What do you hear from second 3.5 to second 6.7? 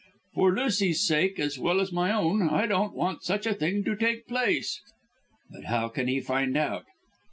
thing to take place." "But how can he find